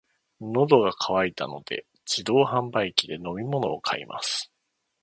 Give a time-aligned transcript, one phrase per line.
[0.39, 4.51] 喉が渇いたので、自動販売機で飲み物を買います。